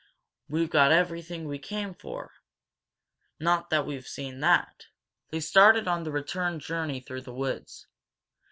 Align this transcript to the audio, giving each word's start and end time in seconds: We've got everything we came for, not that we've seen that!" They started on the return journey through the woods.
We've 0.49 0.71
got 0.71 0.91
everything 0.91 1.47
we 1.47 1.59
came 1.59 1.93
for, 1.93 2.31
not 3.39 3.69
that 3.69 3.85
we've 3.85 4.07
seen 4.07 4.39
that!" 4.39 4.87
They 5.29 5.39
started 5.39 5.87
on 5.87 6.05
the 6.05 6.11
return 6.11 6.59
journey 6.59 6.99
through 7.01 7.21
the 7.21 7.31
woods. 7.35 7.85